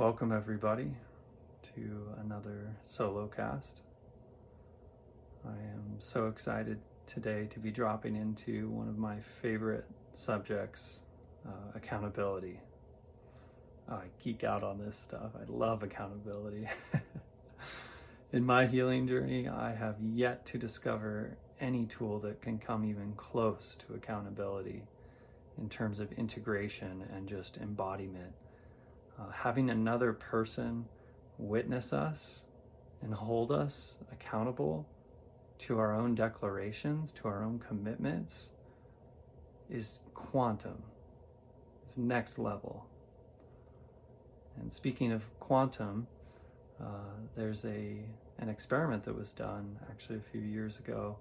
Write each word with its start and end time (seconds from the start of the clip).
Welcome, 0.00 0.32
everybody, 0.32 0.90
to 1.74 2.14
another 2.24 2.74
solo 2.86 3.26
cast. 3.26 3.82
I 5.44 5.50
am 5.50 5.96
so 5.98 6.28
excited 6.28 6.80
today 7.04 7.48
to 7.50 7.58
be 7.58 7.70
dropping 7.70 8.16
into 8.16 8.70
one 8.70 8.88
of 8.88 8.96
my 8.96 9.20
favorite 9.42 9.84
subjects 10.14 11.02
uh, 11.46 11.50
accountability. 11.74 12.58
I 13.90 14.04
geek 14.24 14.42
out 14.42 14.64
on 14.64 14.78
this 14.78 14.96
stuff. 14.96 15.32
I 15.36 15.44
love 15.48 15.82
accountability. 15.82 16.66
In 18.32 18.42
my 18.42 18.66
healing 18.66 19.06
journey, 19.06 19.48
I 19.48 19.74
have 19.74 19.96
yet 20.00 20.46
to 20.46 20.56
discover 20.56 21.36
any 21.60 21.84
tool 21.84 22.20
that 22.20 22.40
can 22.40 22.58
come 22.58 22.86
even 22.86 23.12
close 23.18 23.76
to 23.86 23.96
accountability 23.96 24.82
in 25.60 25.68
terms 25.68 26.00
of 26.00 26.10
integration 26.12 27.04
and 27.14 27.28
just 27.28 27.58
embodiment. 27.58 28.32
Uh, 29.20 29.30
having 29.32 29.70
another 29.70 30.12
person 30.12 30.86
witness 31.38 31.92
us 31.92 32.44
and 33.02 33.12
hold 33.12 33.52
us 33.52 33.98
accountable 34.12 34.86
to 35.58 35.78
our 35.78 35.94
own 35.94 36.14
declarations, 36.14 37.12
to 37.12 37.28
our 37.28 37.42
own 37.42 37.58
commitments, 37.58 38.50
is 39.68 40.00
quantum. 40.14 40.82
It's 41.84 41.98
next 41.98 42.38
level. 42.38 42.86
And 44.58 44.72
speaking 44.72 45.12
of 45.12 45.22
quantum, 45.38 46.06
uh, 46.80 47.14
there's 47.36 47.64
a 47.64 47.98
an 48.38 48.48
experiment 48.48 49.04
that 49.04 49.14
was 49.14 49.34
done 49.34 49.78
actually 49.90 50.16
a 50.16 50.22
few 50.32 50.40
years 50.40 50.78
ago 50.78 51.18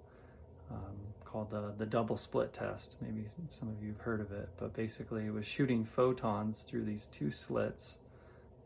um, 0.71 0.95
called 1.25 1.51
the 1.51 1.73
the 1.77 1.85
double 1.85 2.17
slit 2.17 2.53
test. 2.53 2.95
Maybe 3.01 3.25
some 3.49 3.69
of 3.69 3.81
you 3.81 3.89
have 3.89 4.01
heard 4.01 4.21
of 4.21 4.31
it, 4.31 4.49
but 4.57 4.73
basically 4.73 5.25
it 5.25 5.33
was 5.33 5.45
shooting 5.47 5.85
photons 5.85 6.63
through 6.63 6.85
these 6.85 7.07
two 7.07 7.31
slits 7.31 7.99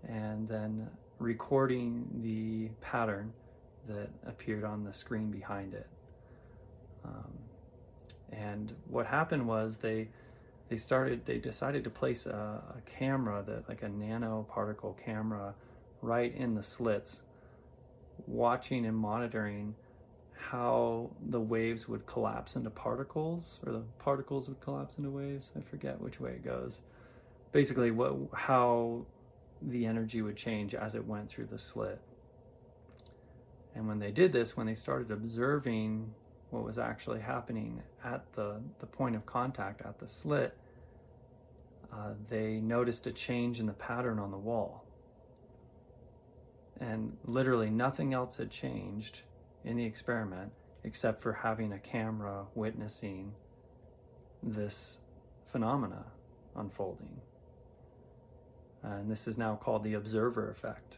and 0.07 0.47
then 0.47 0.89
recording 1.19 2.05
the 2.21 2.69
pattern 2.81 3.31
that 3.87 4.09
appeared 4.25 4.63
on 4.63 4.83
the 4.83 4.93
screen 4.93 5.31
behind 5.31 5.73
it. 5.73 5.87
Um, 7.05 7.33
and 8.31 8.73
what 8.87 9.05
happened 9.05 9.47
was 9.47 9.77
they 9.77 10.07
they 10.69 10.77
started 10.77 11.25
they 11.25 11.37
decided 11.37 11.83
to 11.83 11.89
place 11.89 12.25
a, 12.25 12.61
a 12.77 12.81
camera 12.97 13.43
that 13.45 13.67
like 13.67 13.83
a 13.83 13.89
nanoparticle 13.89 14.95
camera 15.03 15.53
right 16.01 16.33
in 16.35 16.55
the 16.55 16.63
slits, 16.63 17.21
watching 18.27 18.85
and 18.85 18.95
monitoring 18.95 19.75
how 20.49 21.09
the 21.29 21.39
waves 21.39 21.87
would 21.87 22.05
collapse 22.05 22.55
into 22.55 22.69
particles 22.69 23.59
or 23.65 23.71
the 23.71 23.83
particles 23.99 24.47
would 24.49 24.59
collapse 24.59 24.97
into 24.97 25.09
waves. 25.09 25.51
I 25.57 25.61
forget 25.61 25.99
which 25.99 26.19
way 26.19 26.31
it 26.31 26.43
goes. 26.43 26.81
Basically, 27.51 27.91
what 27.91 28.15
how 28.33 29.05
the 29.61 29.85
energy 29.85 30.21
would 30.21 30.35
change 30.35 30.75
as 30.75 30.95
it 30.95 31.05
went 31.05 31.29
through 31.29 31.45
the 31.45 31.59
slit. 31.59 31.99
And 33.75 33.87
when 33.87 33.99
they 33.99 34.11
did 34.11 34.31
this, 34.33 34.55
when 34.57 34.67
they 34.67 34.75
started 34.75 35.11
observing 35.11 36.13
what 36.49 36.63
was 36.63 36.77
actually 36.77 37.21
happening 37.21 37.81
at 38.03 38.21
the, 38.33 38.61
the 38.79 38.85
point 38.85 39.15
of 39.15 39.25
contact 39.25 39.81
at 39.81 39.97
the 39.99 40.07
slit, 40.07 40.55
uh, 41.91 42.11
they 42.29 42.59
noticed 42.59 43.07
a 43.07 43.11
change 43.11 43.59
in 43.59 43.65
the 43.65 43.73
pattern 43.73 44.19
on 44.19 44.31
the 44.31 44.37
wall. 44.37 44.85
And 46.79 47.15
literally 47.25 47.69
nothing 47.69 48.13
else 48.13 48.37
had 48.37 48.51
changed 48.51 49.21
in 49.65 49.77
the 49.77 49.85
experiment 49.85 50.51
except 50.83 51.21
for 51.21 51.33
having 51.33 51.71
a 51.71 51.79
camera 51.79 52.45
witnessing 52.55 53.33
this 54.41 54.99
phenomena 55.51 56.05
unfolding. 56.55 57.21
and 58.83 59.09
this 59.09 59.27
is 59.27 59.37
now 59.37 59.55
called 59.55 59.83
the 59.83 59.93
observer 59.93 60.51
effect, 60.51 60.97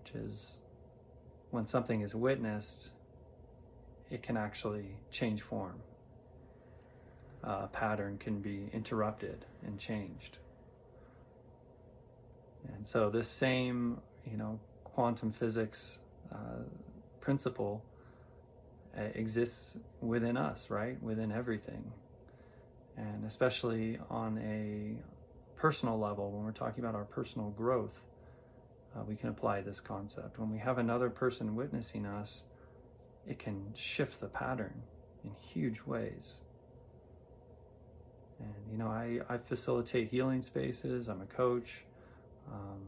which 0.00 0.14
is 0.14 0.62
when 1.50 1.66
something 1.66 2.00
is 2.00 2.14
witnessed, 2.14 2.90
it 4.10 4.22
can 4.22 4.38
actually 4.38 4.96
change 5.10 5.42
form. 5.42 5.78
A 7.42 7.66
pattern 7.66 8.16
can 8.18 8.40
be 8.40 8.70
interrupted 8.72 9.44
and 9.66 9.78
changed. 9.78 10.38
And 12.74 12.86
so 12.86 13.10
this 13.10 13.28
same, 13.28 14.00
you 14.30 14.38
know, 14.38 14.58
quantum 14.84 15.32
physics 15.32 16.00
uh, 16.32 16.62
principle 17.22 17.82
uh, 18.98 19.04
exists 19.14 19.78
within 20.02 20.36
us, 20.36 20.68
right? 20.68 21.02
Within 21.02 21.32
everything. 21.32 21.90
And 22.98 23.24
especially 23.24 23.98
on 24.10 24.38
a 24.38 25.58
personal 25.58 25.98
level, 25.98 26.30
when 26.30 26.44
we're 26.44 26.52
talking 26.52 26.84
about 26.84 26.94
our 26.94 27.04
personal 27.04 27.48
growth, 27.50 28.04
uh, 28.94 29.02
we 29.08 29.16
can 29.16 29.30
apply 29.30 29.62
this 29.62 29.80
concept. 29.80 30.38
When 30.38 30.50
we 30.50 30.58
have 30.58 30.76
another 30.76 31.08
person 31.08 31.56
witnessing 31.56 32.04
us, 32.04 32.44
it 33.26 33.38
can 33.38 33.72
shift 33.74 34.20
the 34.20 34.26
pattern 34.26 34.82
in 35.24 35.30
huge 35.34 35.80
ways. 35.86 36.42
And, 38.40 38.54
you 38.70 38.76
know, 38.76 38.88
I, 38.88 39.20
I 39.28 39.38
facilitate 39.38 40.08
healing 40.08 40.42
spaces, 40.42 41.08
I'm 41.08 41.22
a 41.22 41.26
coach. 41.26 41.84
Um, 42.52 42.80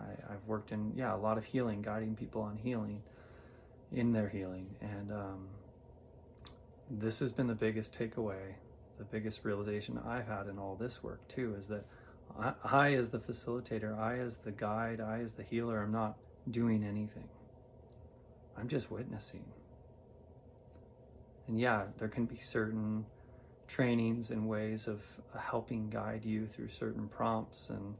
I, 0.00 0.32
have 0.32 0.46
worked 0.46 0.72
in, 0.72 0.92
yeah, 0.94 1.14
a 1.14 1.16
lot 1.16 1.38
of 1.38 1.44
healing, 1.44 1.82
guiding 1.82 2.14
people 2.14 2.42
on 2.42 2.56
healing, 2.56 3.02
in 3.92 4.12
their 4.12 4.28
healing. 4.28 4.66
And 4.80 5.12
um, 5.12 5.48
this 6.90 7.18
has 7.20 7.32
been 7.32 7.46
the 7.46 7.54
biggest 7.54 7.98
takeaway, 7.98 8.54
the 8.98 9.04
biggest 9.04 9.44
realization 9.44 9.98
I've 10.06 10.26
had 10.26 10.46
in 10.46 10.58
all 10.58 10.76
this 10.76 11.02
work, 11.02 11.26
too, 11.28 11.54
is 11.58 11.68
that 11.68 11.84
I, 12.38 12.52
I, 12.64 12.94
as 12.94 13.08
the 13.08 13.18
facilitator, 13.18 13.98
I, 13.98 14.18
as 14.18 14.38
the 14.38 14.52
guide, 14.52 15.00
I, 15.00 15.20
as 15.20 15.34
the 15.34 15.42
healer, 15.42 15.82
I'm 15.82 15.92
not 15.92 16.16
doing 16.50 16.84
anything. 16.84 17.28
I'm 18.56 18.68
just 18.68 18.90
witnessing. 18.90 19.44
And 21.48 21.58
yeah, 21.58 21.84
there 21.98 22.08
can 22.08 22.26
be 22.26 22.36
certain 22.36 23.04
trainings 23.66 24.30
and 24.30 24.48
ways 24.48 24.88
of 24.88 25.02
helping 25.38 25.90
guide 25.90 26.24
you 26.24 26.46
through 26.46 26.68
certain 26.68 27.08
prompts 27.08 27.70
and 27.70 27.94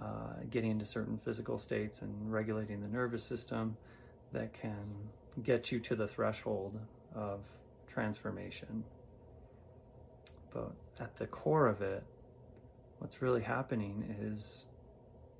uh, 0.00 0.34
getting 0.50 0.70
into 0.70 0.84
certain 0.84 1.18
physical 1.18 1.58
states 1.58 2.02
and 2.02 2.32
regulating 2.32 2.80
the 2.80 2.88
nervous 2.88 3.24
system 3.24 3.76
that 4.32 4.52
can 4.52 4.84
get 5.42 5.72
you 5.72 5.80
to 5.80 5.96
the 5.96 6.06
threshold 6.06 6.78
of 7.14 7.40
transformation. 7.86 8.84
But 10.52 10.72
at 11.00 11.16
the 11.16 11.26
core 11.26 11.66
of 11.66 11.82
it, 11.82 12.02
what's 12.98 13.22
really 13.22 13.42
happening 13.42 14.16
is 14.20 14.66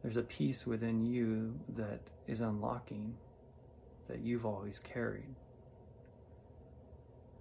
there's 0.03 0.17
a 0.17 0.23
piece 0.23 0.67
within 0.67 1.05
you 1.05 1.59
that 1.77 2.01
is 2.27 2.41
unlocking 2.41 3.15
that 4.09 4.21
you've 4.21 4.47
always 4.47 4.79
carried. 4.79 5.35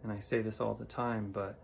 And 0.04 0.12
I 0.12 0.20
say 0.20 0.42
this 0.42 0.60
all 0.60 0.74
the 0.74 0.86
time, 0.86 1.32
but 1.32 1.60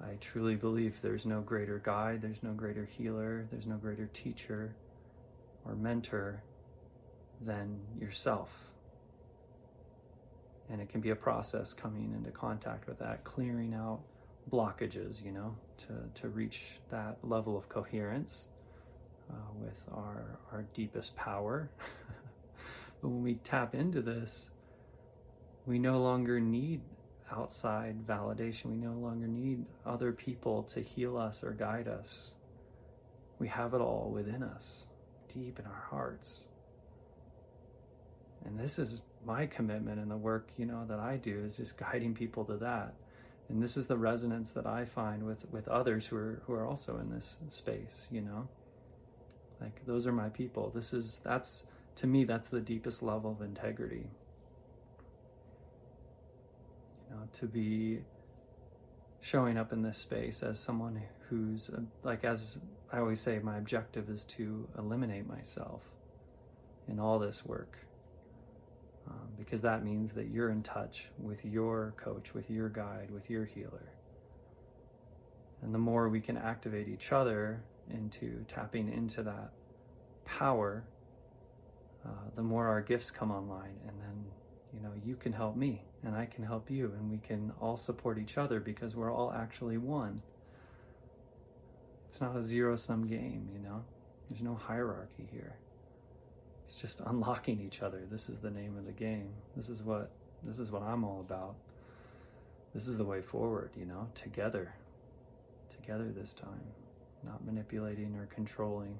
I 0.00 0.14
truly 0.20 0.54
believe 0.54 1.00
there's 1.02 1.26
no 1.26 1.40
greater 1.40 1.78
guide, 1.78 2.22
there's 2.22 2.42
no 2.42 2.52
greater 2.52 2.84
healer, 2.84 3.46
there's 3.50 3.66
no 3.66 3.76
greater 3.76 4.06
teacher 4.12 4.74
or 5.64 5.74
mentor 5.74 6.42
than 7.40 7.78
yourself. 8.00 8.50
And 10.70 10.80
it 10.80 10.88
can 10.88 11.00
be 11.00 11.10
a 11.10 11.16
process 11.16 11.72
coming 11.72 12.12
into 12.16 12.30
contact 12.30 12.86
with 12.86 12.98
that, 12.98 13.24
clearing 13.24 13.74
out 13.74 14.00
blockages, 14.50 15.24
you 15.24 15.32
know, 15.32 15.56
to, 15.78 16.20
to 16.20 16.28
reach 16.28 16.78
that 16.90 17.18
level 17.22 17.56
of 17.56 17.68
coherence 17.68 18.48
uh, 19.30 19.34
with 19.54 19.82
our, 19.92 20.38
our 20.52 20.64
deepest 20.74 21.16
power. 21.16 21.70
but 23.02 23.08
when 23.08 23.22
we 23.22 23.34
tap 23.36 23.74
into 23.74 24.00
this, 24.00 24.50
we 25.66 25.78
no 25.78 26.00
longer 26.00 26.40
need 26.40 26.80
outside 27.30 28.06
validation. 28.06 28.66
We 28.66 28.76
no 28.76 28.92
longer 28.92 29.26
need 29.26 29.64
other 29.84 30.12
people 30.12 30.62
to 30.64 30.80
heal 30.80 31.16
us 31.16 31.42
or 31.42 31.52
guide 31.52 31.88
us. 31.88 32.34
We 33.38 33.48
have 33.48 33.74
it 33.74 33.80
all 33.80 34.10
within 34.12 34.42
us, 34.42 34.86
deep 35.28 35.58
in 35.58 35.66
our 35.66 35.86
hearts. 35.90 36.48
And 38.44 38.58
this 38.58 38.78
is 38.78 39.02
my 39.24 39.46
commitment 39.46 39.98
and 39.98 40.10
the 40.10 40.16
work, 40.16 40.48
you 40.56 40.66
know, 40.66 40.84
that 40.86 40.98
I 40.98 41.16
do 41.16 41.38
is 41.44 41.56
just 41.56 41.76
guiding 41.76 42.14
people 42.14 42.44
to 42.46 42.56
that. 42.58 42.94
And 43.48 43.62
this 43.62 43.76
is 43.76 43.86
the 43.86 43.96
resonance 43.96 44.52
that 44.52 44.66
I 44.66 44.84
find 44.84 45.24
with, 45.24 45.50
with 45.50 45.68
others 45.68 46.06
who 46.06 46.16
are 46.16 46.42
who 46.46 46.52
are 46.52 46.66
also 46.66 46.98
in 46.98 47.10
this 47.10 47.38
space, 47.48 48.08
you 48.10 48.20
know. 48.20 48.46
Like 49.60 49.84
those 49.86 50.06
are 50.06 50.12
my 50.12 50.28
people. 50.28 50.70
This 50.74 50.92
is 50.92 51.20
that's 51.24 51.64
to 51.96 52.06
me 52.06 52.24
that's 52.24 52.48
the 52.48 52.60
deepest 52.60 53.02
level 53.02 53.32
of 53.32 53.42
integrity 53.42 54.06
know, 57.10 57.28
to 57.34 57.46
be 57.46 58.00
showing 59.20 59.56
up 59.58 59.72
in 59.72 59.82
this 59.82 59.98
space 59.98 60.42
as 60.42 60.58
someone 60.58 61.00
who's 61.28 61.70
uh, 61.70 61.80
like 62.02 62.24
as 62.24 62.56
I 62.92 62.98
always 62.98 63.20
say 63.20 63.38
my 63.40 63.58
objective 63.58 64.08
is 64.08 64.24
to 64.24 64.68
eliminate 64.78 65.26
myself 65.26 65.82
in 66.86 67.00
all 67.00 67.18
this 67.18 67.44
work 67.44 67.76
um, 69.08 69.28
because 69.36 69.60
that 69.62 69.84
means 69.84 70.12
that 70.12 70.28
you're 70.28 70.50
in 70.50 70.62
touch 70.62 71.10
with 71.18 71.44
your 71.44 71.94
coach 71.96 72.32
with 72.32 72.48
your 72.48 72.68
guide 72.68 73.10
with 73.10 73.28
your 73.28 73.44
healer 73.44 73.92
and 75.62 75.74
the 75.74 75.78
more 75.78 76.08
we 76.08 76.20
can 76.20 76.36
activate 76.36 76.88
each 76.88 77.12
other 77.12 77.60
into 77.90 78.44
tapping 78.48 78.92
into 78.92 79.22
that 79.22 79.50
power, 80.24 80.84
uh, 82.04 82.10
the 82.36 82.42
more 82.42 82.68
our 82.68 82.80
gifts 82.80 83.10
come 83.10 83.30
online. 83.30 83.76
And 83.86 83.98
then, 84.00 84.07
you 84.72 84.80
know, 84.80 84.92
you 85.04 85.16
can 85.16 85.32
help 85.32 85.56
me 85.56 85.82
and 86.04 86.14
I 86.14 86.26
can 86.26 86.44
help 86.44 86.70
you, 86.70 86.92
and 86.98 87.10
we 87.10 87.18
can 87.18 87.52
all 87.60 87.76
support 87.76 88.18
each 88.18 88.38
other 88.38 88.60
because 88.60 88.94
we're 88.94 89.12
all 89.12 89.32
actually 89.32 89.78
one. 89.78 90.22
It's 92.06 92.20
not 92.20 92.36
a 92.36 92.42
zero 92.42 92.76
sum 92.76 93.06
game, 93.06 93.48
you 93.52 93.58
know? 93.58 93.82
There's 94.28 94.42
no 94.42 94.54
hierarchy 94.54 95.28
here. 95.30 95.56
It's 96.64 96.74
just 96.74 97.00
unlocking 97.00 97.60
each 97.60 97.82
other. 97.82 98.02
This 98.10 98.28
is 98.28 98.38
the 98.38 98.50
name 98.50 98.76
of 98.76 98.84
the 98.84 98.92
game. 98.92 99.30
This 99.56 99.68
is 99.68 99.82
what 99.82 100.10
this 100.44 100.58
is 100.58 100.70
what 100.70 100.82
I'm 100.82 101.02
all 101.02 101.20
about. 101.20 101.54
This 102.74 102.86
is 102.86 102.98
the 102.98 103.04
way 103.04 103.22
forward, 103.22 103.70
you 103.76 103.86
know, 103.86 104.06
together. 104.14 104.74
Together 105.70 106.12
this 106.14 106.34
time. 106.34 106.60
Not 107.24 107.44
manipulating 107.44 108.14
or 108.16 108.26
controlling 108.26 108.96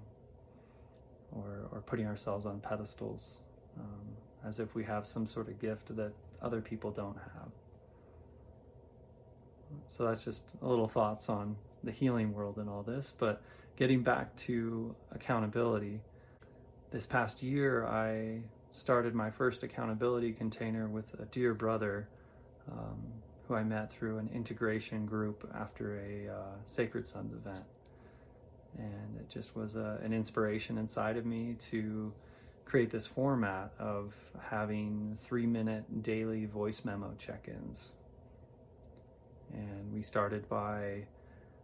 or, 1.33 1.69
or 1.71 1.83
putting 1.83 2.07
ourselves 2.07 2.47
on 2.47 2.59
pedestals 2.61 3.43
um, 3.79 4.17
as 4.45 4.61
if 4.61 4.75
we 4.75 4.85
have 4.85 5.07
some 5.07 5.27
sort 5.27 5.49
of 5.49 5.59
gift 5.61 5.95
that 5.97 6.13
other 6.43 6.61
people 6.61 6.91
don't 6.91 7.17
have. 7.17 7.49
So 9.89 10.07
that's 10.07 10.25
just 10.25 10.55
a 10.63 10.67
little 10.67 10.89
thoughts 10.89 11.29
on 11.29 11.57
the 11.85 11.93
healing 11.93 12.33
world 12.33 12.57
and 12.59 12.69
all 12.69 12.83
this. 12.83 13.13
But 13.19 13.43
getting 13.77 14.03
back 14.03 14.35
to 14.37 14.95
accountability, 15.13 16.01
this 16.91 17.07
past 17.07 17.43
year 17.43 17.87
I 17.87 18.41
started 18.71 19.15
my 19.15 19.31
first 19.31 19.63
accountability 19.63 20.33
container 20.33 20.89
with 20.89 21.07
a 21.21 21.25
dear 21.27 21.55
brother 21.55 22.09
um, 22.71 22.99
who 23.47 23.55
I 23.55 23.65
met 23.65 23.93
through 23.93 24.19
an 24.19 24.29
integration 24.35 25.07
group 25.07 25.49
after 25.55 25.99
a 26.01 26.29
uh, 26.33 26.57
Sacred 26.65 27.07
Sons 27.07 27.33
event. 27.33 27.65
And 28.77 29.17
it 29.19 29.29
just 29.31 29.57
was 29.57 29.75
a, 29.75 29.99
an 30.03 30.13
inspiration 30.13 30.77
inside 30.77 31.17
of 31.17 31.25
me 31.25 31.57
to 31.71 32.13
create 32.69 32.91
this 32.91 33.07
format 33.07 33.73
of 33.79 34.13
having 34.41 35.17
three 35.23 35.47
minute 35.47 36.03
daily 36.03 36.45
voice 36.45 36.85
memo 36.85 37.15
check 37.19 37.49
ins. 37.49 37.95
And 39.55 39.93
we 39.93 40.03
started 40.03 40.47
by 40.51 41.05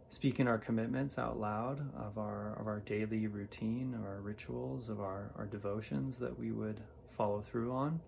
speaking 0.09 0.47
our 0.47 0.57
commitments 0.57 1.19
out 1.19 1.39
loud 1.39 1.79
of 1.95 2.17
our 2.17 2.57
of 2.59 2.65
our 2.65 2.79
daily 2.79 3.27
routine, 3.27 3.93
of 3.93 4.03
our 4.03 4.19
rituals, 4.21 4.89
of 4.89 4.99
our, 4.99 5.31
our 5.37 5.45
devotions 5.45 6.17
that 6.17 6.37
we 6.37 6.51
would 6.51 6.81
follow 7.11 7.41
through 7.41 7.71
on. 7.71 7.99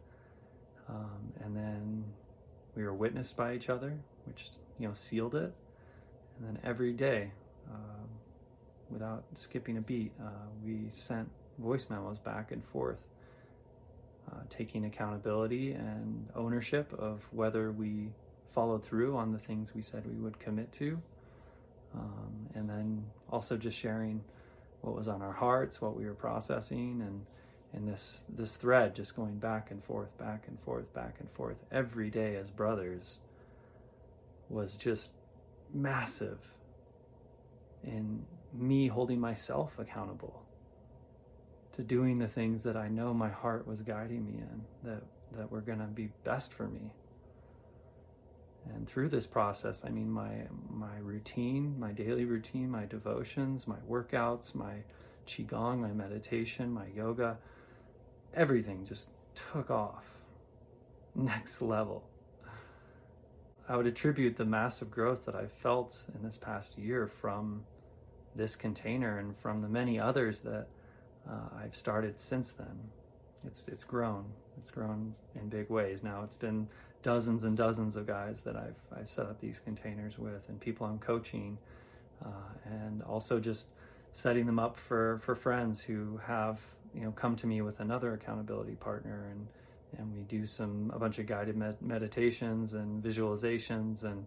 Um, 0.90 1.34
and 1.44 1.56
then 1.56 2.04
we 2.76 2.84
were 2.84 2.96
witnessed 2.96 3.38
by 3.38 3.54
each 3.54 3.70
other, 3.70 3.96
which 4.26 4.50
you 4.80 4.88
know 4.88 4.94
sealed 4.96 5.36
it. 5.36 5.54
And 6.40 6.48
then 6.48 6.60
every 6.64 6.94
day, 6.94 7.32
um, 7.72 8.10
without 8.90 9.24
skipping 9.36 9.78
a 9.78 9.82
beat, 9.82 10.12
uh, 10.20 10.48
we 10.66 10.86
sent 10.90 11.30
voice 11.58 11.88
memos 11.90 12.20
back 12.20 12.52
and 12.52 12.64
forth, 12.64 13.00
uh, 14.32 14.42
taking 14.50 14.86
accountability 14.86 15.74
and 15.74 16.28
ownership 16.36 16.94
of 16.94 17.28
whether 17.32 17.72
we 17.72 18.10
followed 18.54 18.84
through 18.84 19.16
on 19.16 19.32
the 19.32 19.40
things 19.40 19.74
we 19.76 19.82
said 19.82 20.06
we 20.08 20.16
would 20.16 20.40
commit 20.40 20.72
to, 20.72 21.00
um, 21.94 22.48
and 22.56 22.70
then 22.70 23.04
also 23.30 23.58
just 23.58 23.78
sharing 23.78 24.24
what 24.82 24.96
was 24.96 25.08
on 25.08 25.22
our 25.22 25.34
hearts, 25.34 25.82
what 25.82 25.96
we 25.96 26.06
were 26.06 26.14
processing, 26.14 27.02
and 27.06 27.26
and 27.74 27.88
this 27.88 28.24
this 28.30 28.56
thread 28.56 28.96
just 28.96 29.16
going 29.16 29.38
back 29.38 29.72
and 29.72 29.84
forth, 29.84 30.16
back 30.18 30.48
and 30.48 30.60
forth, 30.62 30.92
back 30.94 31.16
and 31.20 31.30
forth 31.32 31.58
every 31.72 32.10
day 32.10 32.36
as 32.36 32.50
brothers 32.50 33.20
was 34.50 34.78
just 34.78 35.12
massive 35.74 36.40
in 37.84 38.26
me 38.54 38.88
holding 38.88 39.20
myself 39.20 39.78
accountable 39.80 40.47
to 41.78 41.84
doing 41.84 42.18
the 42.18 42.28
things 42.28 42.64
that 42.64 42.76
I 42.76 42.90
know 42.90 43.14
my 43.14 43.30
heart 43.30 43.68
was 43.68 43.82
guiding 43.82 44.26
me 44.26 44.40
in 44.40 44.62
that 44.84 45.04
that 45.38 45.52
were 45.52 45.62
going 45.62 45.80
to 45.80 45.86
be 45.86 46.10
best 46.24 46.52
for 46.54 46.68
me. 46.68 46.92
And 48.74 48.88
through 48.88 49.10
this 49.10 49.28
process, 49.28 49.86
I 49.86 49.90
mean 49.90 50.10
my 50.10 50.32
my 50.70 50.98
routine, 51.02 51.80
my 51.80 51.92
daily 51.92 52.26
routine, 52.26 52.70
my 52.70 52.86
devotions, 52.86 53.68
my 53.68 53.78
workouts, 53.90 54.56
my 54.56 54.74
qigong, 55.28 55.80
my 55.80 55.92
meditation, 55.92 56.74
my 56.74 56.88
yoga, 56.96 57.38
everything 58.34 58.84
just 58.84 59.12
took 59.36 59.70
off. 59.70 60.06
Next 61.14 61.62
level. 61.62 62.04
I 63.70 63.76
would 63.76 63.86
attribute 63.86 64.36
the 64.36 64.46
massive 64.46 64.90
growth 64.90 65.26
that 65.26 65.36
I've 65.36 65.52
felt 65.52 66.04
in 66.16 66.24
this 66.24 66.38
past 66.38 66.78
year 66.78 67.06
from 67.06 67.64
this 68.36 68.56
container 68.56 69.20
and 69.20 69.38
from 69.38 69.62
the 69.62 69.68
many 69.68 70.00
others 70.00 70.40
that 70.42 70.68
uh, 71.30 71.62
I've 71.64 71.76
started 71.76 72.20
since 72.20 72.52
then. 72.52 72.80
It's 73.46 73.68
it's 73.68 73.84
grown. 73.84 74.26
It's 74.58 74.72
grown 74.72 75.14
in 75.36 75.50
big 75.50 75.70
ways. 75.70 76.04
Now 76.04 76.24
it's 76.24 76.36
been 76.36 76.68
dozens 77.04 77.44
and 77.44 77.56
dozens 77.56 77.96
of 77.96 78.08
guys 78.08 78.42
that 78.44 78.56
I've 78.56 78.80
I've 78.98 79.10
set 79.10 79.26
up 79.26 79.40
these 79.40 79.60
containers 79.60 80.18
with, 80.18 80.48
and 80.50 80.60
people 80.60 80.88
I'm 80.88 81.00
coaching, 81.00 81.58
uh, 82.26 82.30
and 82.66 83.04
also 83.04 83.40
just 83.40 83.68
setting 84.12 84.46
them 84.46 84.60
up 84.60 84.78
for 84.78 85.20
for 85.24 85.36
friends 85.36 85.82
who 85.82 86.20
have 86.26 86.60
you 86.94 87.02
know 87.02 87.12
come 87.12 87.36
to 87.36 87.48
me 87.48 87.62
with 87.62 87.80
another 87.80 88.14
accountability 88.14 88.76
partner 88.76 89.28
and 89.32 89.48
and 89.98 90.14
we 90.14 90.22
do 90.24 90.46
some 90.46 90.92
a 90.94 91.00
bunch 91.00 91.20
of 91.20 91.26
guided 91.26 91.56
med- 91.56 91.82
meditations 91.82 92.74
and 92.74 93.04
visualizations 93.04 94.04
and 94.04 94.26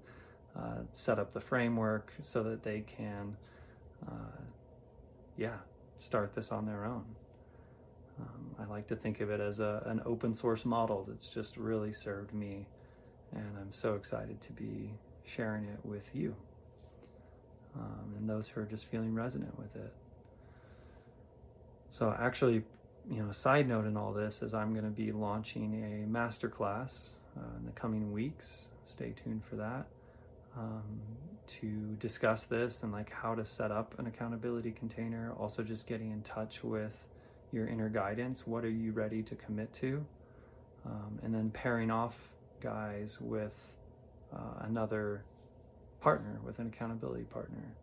uh, 0.56 0.79
set 0.91 1.19
up 1.19 1.32
the 1.32 1.41
framework 1.41 2.12
so 2.20 2.43
that 2.43 2.62
they 2.62 2.81
can 2.81 3.37
uh, 4.06 4.41
yeah 5.37 5.56
start 6.00 6.35
this 6.35 6.50
on 6.52 6.67
their 6.67 6.85
own. 6.85 7.05
Um, 8.19 8.55
i 8.58 8.64
like 8.67 8.87
to 8.88 8.97
think 8.97 9.20
of 9.20 9.31
it 9.31 9.41
as 9.41 9.61
a, 9.61 9.82
an 9.87 10.02
open 10.05 10.35
source 10.35 10.64
model 10.64 11.06
that's 11.08 11.26
just 11.26 11.56
really 11.56 11.93
served 11.93 12.35
me 12.35 12.67
and 13.32 13.56
i'm 13.58 13.73
so 13.73 13.94
excited 13.94 14.38
to 14.43 14.52
be 14.52 14.91
sharing 15.25 15.64
it 15.64 15.79
with 15.85 16.11
you. 16.14 16.35
Um, 17.76 18.14
and 18.19 18.29
those 18.29 18.49
who 18.49 18.61
are 18.61 18.67
just 18.67 18.87
feeling 18.87 19.14
resonant 19.14 19.56
with 19.56 19.76
it. 19.76 19.93
So 21.88 22.14
actually, 22.19 22.62
you 23.08 23.23
know, 23.23 23.31
a 23.31 23.35
side 23.35 23.69
note 23.69 23.87
in 23.87 23.97
all 23.97 24.12
this 24.12 24.43
is 24.43 24.55
I'm 24.55 24.73
going 24.73 24.85
to 24.85 24.91
be 24.91 25.12
launching 25.12 25.85
a 25.85 26.08
masterclass 26.08 27.14
uh, 27.38 27.58
in 27.58 27.67
the 27.67 27.73
coming 27.73 28.12
weeks. 28.12 28.70
Stay 28.85 29.14
tuned 29.23 29.44
for 29.44 29.56
that 29.56 29.87
um, 30.56 31.00
to 31.47 31.97
discuss 31.99 32.44
this 32.44 32.82
and 32.82 32.93
like 32.93 33.11
how 33.11 33.35
to 33.35 33.44
set 33.44 33.70
up 33.70 33.99
an 33.99 34.06
accountability 34.06 34.73
container. 34.73 35.32
Also, 35.38 35.62
just 35.62 35.87
getting 35.87 36.11
in 36.11 36.23
touch 36.23 36.62
with 36.62 37.06
your 37.52 37.67
inner 37.67 37.88
guidance. 37.88 38.47
What 38.47 38.64
are 38.64 38.71
you 38.71 38.92
ready 38.92 39.23
to 39.25 39.35
commit 39.35 39.73
to? 39.75 40.04
Um, 40.87 41.19
and 41.23 41.35
then 41.35 41.50
pairing 41.50 41.90
off 41.90 42.16
guys 42.61 43.21
with 43.21 43.75
uh, 44.33 44.64
another 44.66 45.25
partner, 46.00 46.40
with 46.45 46.59
an 46.59 46.69
accountability 46.69 47.25
partner, 47.25 47.75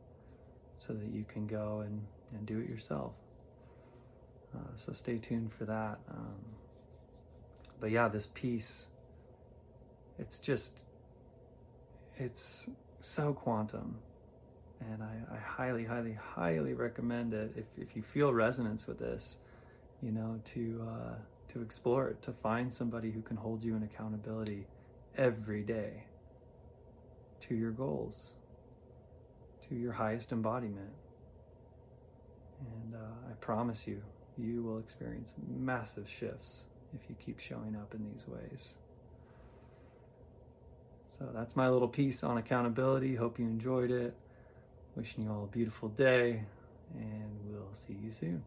so 0.77 0.93
that 0.93 1.07
you 1.13 1.25
can 1.27 1.45
go 1.45 1.83
and, 1.85 2.01
and 2.33 2.45
do 2.45 2.59
it 2.59 2.69
yourself. 2.69 3.13
Uh, 4.55 4.75
so 4.75 4.93
stay 4.93 5.17
tuned 5.17 5.53
for 5.53 5.65
that. 5.65 5.99
Um, 6.09 6.39
but 7.79 7.91
yeah, 7.91 8.07
this 8.07 8.27
piece, 8.33 8.87
it's 10.17 10.39
just, 10.39 10.85
it's 12.19 12.67
so 12.99 13.33
quantum. 13.33 13.95
And 14.79 15.01
I, 15.01 15.35
I 15.35 15.37
highly, 15.39 15.83
highly, 15.83 16.13
highly 16.13 16.73
recommend 16.73 17.33
it 17.33 17.51
if, 17.55 17.65
if 17.77 17.95
you 17.95 18.01
feel 18.01 18.31
resonance 18.33 18.85
with 18.85 18.99
this, 18.99 19.39
you 20.03 20.11
know, 20.11 20.39
to, 20.53 20.87
uh, 20.87 21.15
to 21.53 21.61
explore 21.61 22.09
it, 22.09 22.21
to 22.23 22.31
find 22.31 22.71
somebody 22.71 23.11
who 23.11 23.21
can 23.21 23.37
hold 23.37 23.63
you 23.63 23.75
in 23.75 23.83
accountability 23.83 24.67
every 25.17 25.63
day 25.63 26.03
to 27.41 27.55
your 27.55 27.71
goals, 27.71 28.35
to 29.67 29.75
your 29.75 29.93
highest 29.93 30.31
embodiment. 30.31 30.93
And 32.59 32.95
uh, 32.95 33.31
I 33.31 33.33
promise 33.39 33.87
you, 33.87 34.01
you 34.37 34.61
will 34.61 34.79
experience 34.79 35.33
massive 35.47 36.07
shifts 36.07 36.65
if 36.93 37.09
you 37.09 37.15
keep 37.23 37.39
showing 37.39 37.75
up 37.75 37.95
in 37.95 38.03
these 38.11 38.27
ways. 38.27 38.77
So 41.09 41.29
that's 41.33 41.55
my 41.55 41.69
little 41.69 41.87
piece 41.87 42.23
on 42.23 42.37
accountability. 42.37 43.15
Hope 43.15 43.39
you 43.39 43.45
enjoyed 43.45 43.91
it. 43.91 44.15
Wishing 44.95 45.23
you 45.23 45.31
all 45.31 45.43
a 45.43 45.47
beautiful 45.47 45.89
day, 45.89 46.43
and 46.95 47.29
we'll 47.45 47.73
see 47.73 47.95
you 48.03 48.11
soon. 48.11 48.43